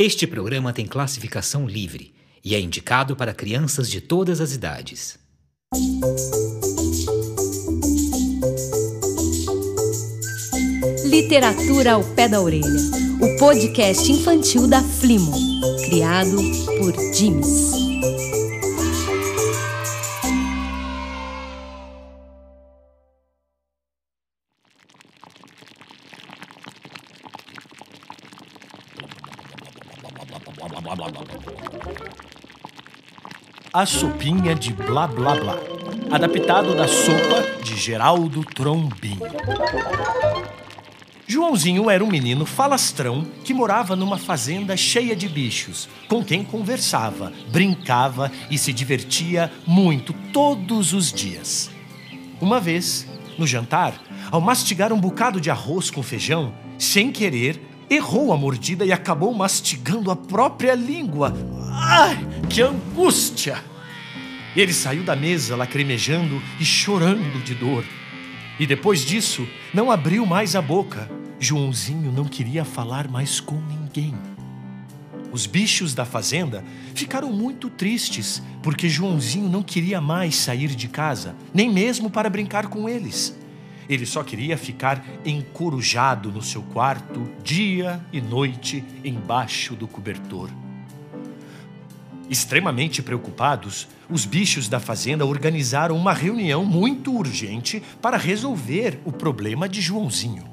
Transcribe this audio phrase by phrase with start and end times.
[0.00, 2.14] Este programa tem classificação livre
[2.44, 5.18] e é indicado para crianças de todas as idades.
[11.04, 12.62] Literatura ao pé da orelha.
[13.20, 15.32] O podcast infantil da Flimo,
[15.84, 16.36] criado
[16.78, 17.72] por Jims.
[33.78, 35.56] A Sopinha de Blá Blá Blá.
[36.10, 39.16] Adaptado da sopa de Geraldo Trombim.
[41.28, 47.32] Joãozinho era um menino falastrão que morava numa fazenda cheia de bichos, com quem conversava,
[47.52, 51.70] brincava e se divertia muito todos os dias.
[52.40, 53.06] Uma vez,
[53.38, 53.94] no jantar,
[54.32, 59.32] ao mastigar um bocado de arroz com feijão, sem querer, errou a mordida e acabou
[59.32, 61.32] mastigando a própria língua.
[61.80, 62.18] Ai,
[62.50, 63.62] que angústia!
[64.56, 67.84] Ele saiu da mesa lacrimejando e chorando de dor.
[68.58, 71.08] E depois disso, não abriu mais a boca.
[71.38, 74.12] Joãozinho não queria falar mais com ninguém.
[75.30, 76.64] Os bichos da fazenda
[76.96, 82.66] ficaram muito tristes porque Joãozinho não queria mais sair de casa, nem mesmo para brincar
[82.66, 83.38] com eles.
[83.88, 90.50] Ele só queria ficar encorujado no seu quarto, dia e noite, embaixo do cobertor.
[92.30, 99.68] Extremamente preocupados, os bichos da fazenda organizaram uma reunião muito urgente para resolver o problema
[99.68, 100.44] de Joãozinho.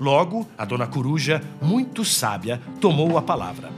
[0.00, 3.70] Logo, a dona Coruja, muito sábia, tomou a palavra.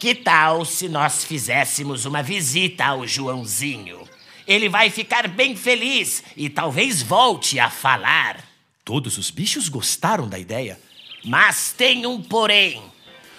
[0.00, 4.00] Que tal se nós fizéssemos uma visita ao Joãozinho?
[4.46, 8.42] Ele vai ficar bem feliz e talvez volte a falar.
[8.82, 10.78] Todos os bichos gostaram da ideia.
[11.24, 12.82] Mas tem um porém.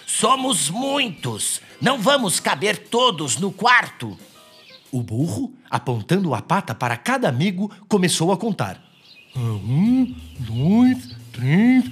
[0.06, 1.60] Somos muitos.
[1.80, 4.16] Não vamos caber todos no quarto.
[4.92, 8.80] O burro, apontando a pata para cada amigo, começou a contar.
[9.36, 11.84] Um, dois, três,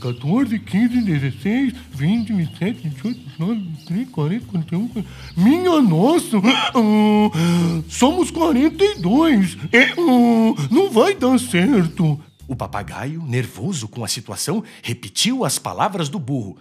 [0.00, 5.08] 14, 15, 16, 20, 27, 28, 29, 30, 40, 41, 40.
[5.36, 6.36] Minha nossa!
[6.38, 9.56] ah, somos 42!
[9.72, 12.20] É, ah, não vai dar certo!
[12.46, 16.58] O papagaio, nervoso com a situação, repetiu as palavras do burro.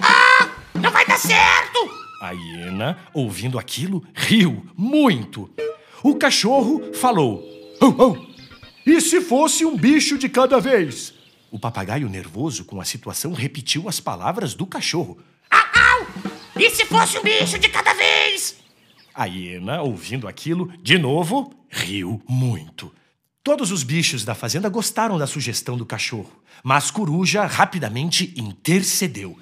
[0.00, 0.17] Ah, vai dar
[1.18, 1.90] certo!
[2.20, 5.50] A hiena, ouvindo aquilo, riu muito.
[6.02, 7.44] O cachorro falou:
[7.80, 8.26] "Au, au.
[8.86, 11.14] E se fosse um bicho de cada vez?
[11.50, 15.18] O papagaio, nervoso com a situação, repetiu as palavras do cachorro.
[15.50, 16.06] Au!
[16.58, 18.56] E se fosse um bicho de cada vez?
[19.14, 22.92] A hiena, ouvindo aquilo, de novo, riu muito.
[23.42, 29.38] Todos os bichos da fazenda gostaram da sugestão do cachorro, mas Coruja rapidamente intercedeu.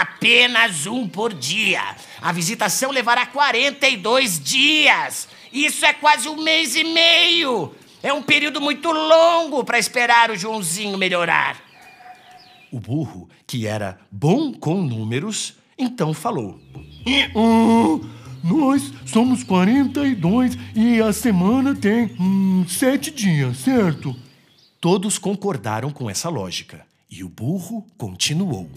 [0.00, 1.80] Apenas um por dia.
[2.20, 5.26] A visitação levará 42 dias.
[5.50, 7.74] Isso é quase um mês e meio.
[8.02, 11.56] É um período muito longo para esperar o Joãozinho melhorar.
[12.70, 16.60] O burro, que era bom com números, então falou.
[17.34, 18.06] Ah,
[18.44, 24.14] nós somos 42 e a semana tem hum, sete dias, certo?
[24.78, 26.84] Todos concordaram com essa lógica.
[27.10, 28.68] E o burro continuou.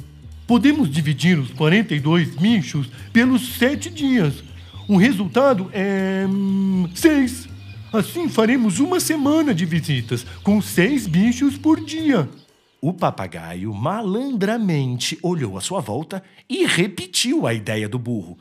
[0.50, 4.44] Podemos dividir os 42 bichos pelos sete dias.
[4.88, 6.26] O resultado é.
[6.28, 7.48] hum, seis.
[7.94, 12.28] Assim faremos uma semana de visitas, com seis bichos por dia.
[12.82, 18.36] O papagaio malandramente olhou à sua volta e repetiu a ideia do burro.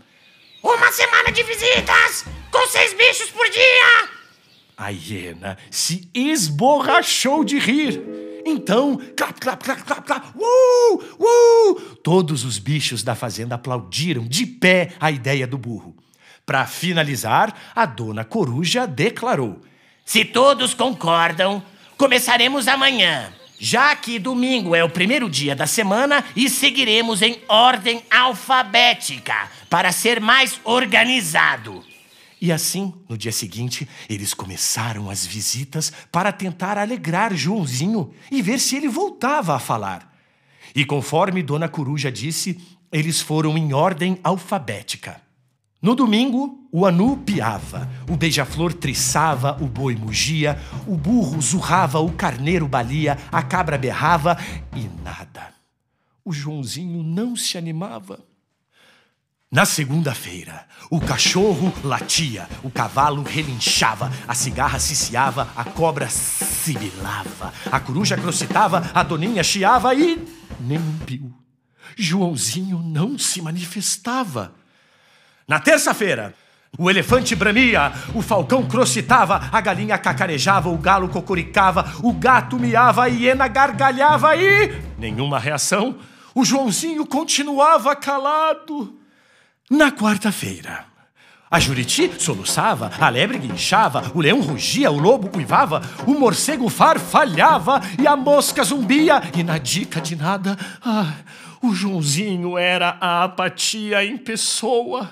[0.64, 4.08] Uma semana de visitas com seis bichos por dia.
[4.78, 8.27] A hiena se esborrachou de rir.
[8.50, 11.96] Então, clap, clap, clap, clap, clap, uh, uh!
[12.02, 15.94] Todos os bichos da fazenda aplaudiram de pé a ideia do burro.
[16.46, 19.60] Para finalizar, a dona Coruja declarou:
[20.02, 21.62] Se todos concordam,
[21.98, 28.02] começaremos amanhã, já que domingo é o primeiro dia da semana e seguiremos em ordem
[28.10, 29.34] alfabética
[29.68, 31.84] para ser mais organizado.
[32.40, 38.60] E assim, no dia seguinte, eles começaram as visitas para tentar alegrar Joãozinho e ver
[38.60, 40.16] se ele voltava a falar.
[40.74, 42.60] E conforme Dona Coruja disse,
[42.92, 45.20] eles foram em ordem alfabética.
[45.80, 52.12] No domingo, o anu piava, o beija-flor triçava, o boi mugia, o burro zurrava, o
[52.12, 54.36] carneiro balia, a cabra berrava
[54.76, 55.54] e nada.
[56.24, 58.27] O Joãozinho não se animava.
[59.50, 67.80] Na segunda-feira, o cachorro latia, o cavalo relinchava, a cigarra ciciava, a cobra sibilava, a
[67.80, 70.22] coruja crocitava, a doninha chiava e
[70.60, 71.34] nem pio.
[71.96, 74.52] Joãozinho não se manifestava.
[75.48, 76.34] Na terça-feira,
[76.78, 83.04] o elefante bramia, o falcão crocitava, a galinha cacarejava, o galo cocoricava, o gato miava,
[83.04, 85.96] a hiena gargalhava e nenhuma reação.
[86.34, 88.97] O Joãozinho continuava calado.
[89.70, 90.86] Na quarta-feira,
[91.50, 97.80] a Juriti soluçava, a lebre guinchava, o leão rugia, o lobo uivava, o morcego farfalhava
[98.00, 99.20] e a mosca zumbia.
[99.36, 101.12] E na dica de nada, ah,
[101.62, 105.10] o Joãozinho era a apatia em pessoa.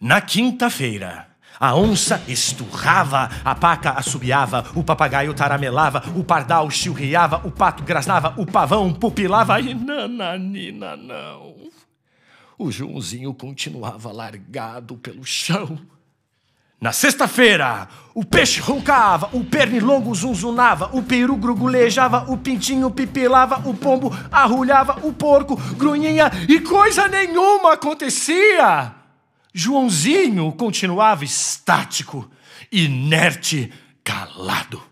[0.00, 1.26] Na quinta-feira,
[1.60, 8.32] a onça esturrava, a paca assobiava, o papagaio taramelava, o pardal chilreava, o pato grasnava,
[8.38, 11.71] o pavão pupilava e nananina não.
[12.58, 15.78] O Joãozinho continuava largado pelo chão.
[16.80, 23.72] Na sexta-feira, o peixe roncava, o pernilongo zunzunava, o peru grugulejava, o pintinho pipilava, o
[23.72, 28.96] pombo arrulhava, o porco grunhinha e coisa nenhuma acontecia.
[29.54, 32.28] Joãozinho continuava estático,
[32.72, 33.72] inerte,
[34.02, 34.91] calado.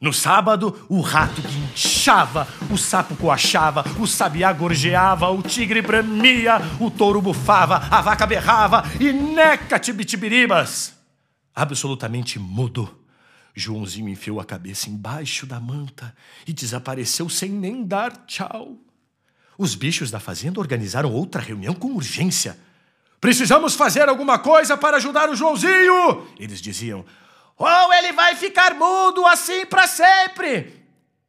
[0.00, 6.90] No sábado, o rato guinchava, o sapo coachava, o sabiá gorjeava, o tigre bramia, o
[6.90, 10.94] touro bufava, a vaca berrava e neca tibitibiribas.
[11.54, 12.98] Absolutamente mudo,
[13.54, 18.78] Joãozinho enfiou a cabeça embaixo da manta e desapareceu sem nem dar tchau.
[19.58, 22.56] Os bichos da fazenda organizaram outra reunião com urgência.
[23.20, 27.04] Precisamos fazer alguma coisa para ajudar o Joãozinho, eles diziam
[27.60, 30.82] ou ele vai ficar mudo assim para sempre.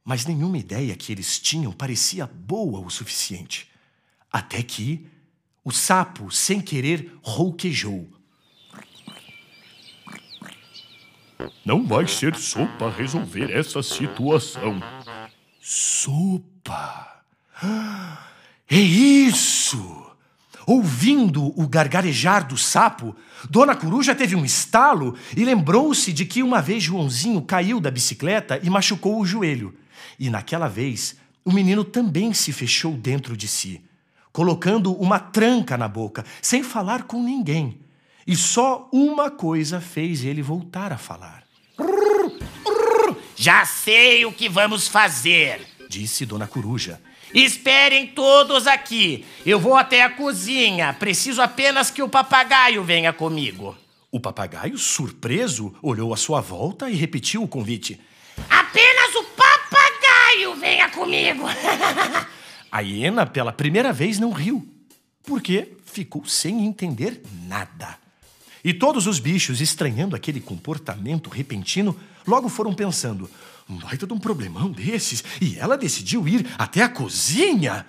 [0.03, 3.69] Mas nenhuma ideia que eles tinham parecia boa o suficiente.
[4.31, 5.05] Até que
[5.63, 8.09] o sapo, sem querer, rouquejou.
[11.65, 14.81] Não vai ser sopa resolver essa situação.
[15.59, 17.23] Sopa?
[18.73, 19.20] É isso!
[20.71, 23.13] Ouvindo o gargarejar do sapo,
[23.49, 28.57] Dona Coruja teve um estalo e lembrou-se de que uma vez Joãozinho caiu da bicicleta
[28.63, 29.75] e machucou o joelho.
[30.17, 33.81] E naquela vez, o menino também se fechou dentro de si,
[34.31, 37.77] colocando uma tranca na boca, sem falar com ninguém.
[38.25, 41.43] E só uma coisa fez ele voltar a falar.
[43.35, 47.01] Já sei o que vamos fazer, disse Dona Coruja.
[47.33, 49.25] Esperem todos aqui.
[49.45, 50.93] Eu vou até a cozinha.
[50.93, 53.75] Preciso apenas que o papagaio venha comigo.
[54.09, 57.99] O papagaio, surpreso, olhou à sua volta e repetiu o convite.
[58.49, 61.43] Apenas o papagaio venha comigo.
[62.71, 64.65] a hiena, pela primeira vez, não riu,
[65.23, 67.97] porque ficou sem entender nada.
[68.63, 71.97] E todos os bichos, estranhando aquele comportamento repentino,
[72.27, 73.29] logo foram pensando:
[73.69, 75.23] um baita de um problemão desses.
[75.39, 77.85] E ela decidiu ir até a cozinha.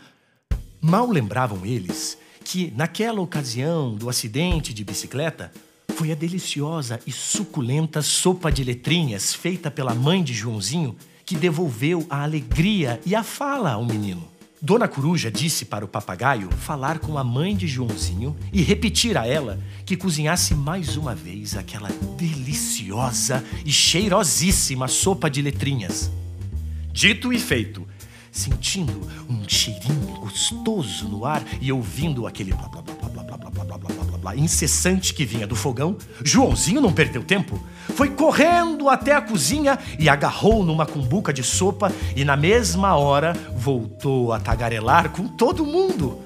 [0.80, 5.52] Mal lembravam eles que, naquela ocasião do acidente de bicicleta,
[5.96, 12.06] foi a deliciosa e suculenta sopa de letrinhas feita pela mãe de Joãozinho que devolveu
[12.10, 14.31] a alegria e a fala ao menino.
[14.64, 19.26] Dona Coruja disse para o papagaio falar com a mãe de Joãozinho e repetir a
[19.26, 26.12] ela que cozinhasse mais uma vez aquela deliciosa e cheirosíssima sopa de letrinhas.
[26.92, 27.84] Dito e feito,
[28.30, 33.31] sentindo um cheirinho gostoso no ar e ouvindo aquele blá blá blá blá blá
[34.36, 37.60] incessante que vinha do fogão, Joãozinho não perdeu tempo.
[37.96, 43.36] Foi correndo até a cozinha e agarrou numa cumbuca de sopa e na mesma hora
[43.56, 46.20] voltou a tagarelar com todo mundo.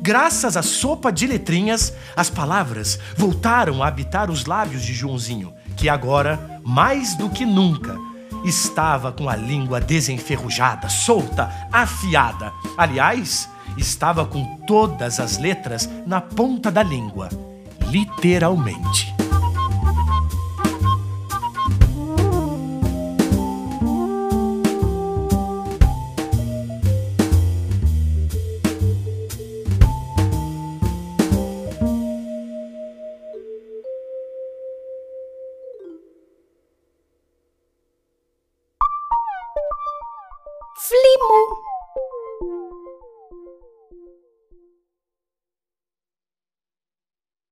[0.00, 5.88] Graças à sopa de letrinhas, as palavras voltaram a habitar os lábios de Joãozinho, que
[5.88, 7.96] agora, mais do que nunca,
[8.44, 12.52] estava com a língua desenferrujada, solta, afiada.
[12.76, 17.28] Aliás, estava com todas as letras na ponta da língua,
[17.90, 19.21] literalmente.